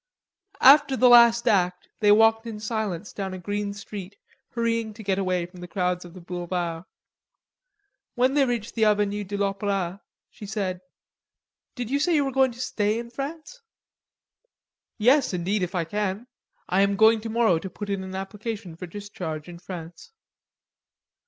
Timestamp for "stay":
12.61-12.97